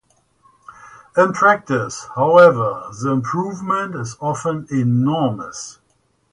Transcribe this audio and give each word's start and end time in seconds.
In 1.15 1.31
practice, 1.31 2.07
however, 2.15 2.89
the 3.03 3.11
improvement 3.11 3.93
is 3.93 4.17
often 4.19 4.65
enormous. 4.71 5.77